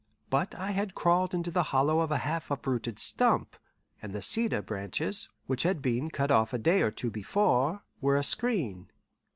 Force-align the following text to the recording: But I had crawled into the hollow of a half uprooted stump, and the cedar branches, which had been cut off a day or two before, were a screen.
But 0.31 0.55
I 0.55 0.71
had 0.71 0.95
crawled 0.95 1.35
into 1.35 1.51
the 1.51 1.61
hollow 1.69 1.99
of 1.99 2.11
a 2.11 2.17
half 2.25 2.49
uprooted 2.49 2.97
stump, 2.97 3.55
and 4.01 4.13
the 4.13 4.21
cedar 4.23 4.63
branches, 4.63 5.29
which 5.45 5.61
had 5.61 5.79
been 5.79 6.09
cut 6.09 6.31
off 6.31 6.53
a 6.53 6.57
day 6.57 6.81
or 6.81 6.89
two 6.89 7.11
before, 7.11 7.83
were 8.01 8.17
a 8.17 8.23
screen. 8.23 8.89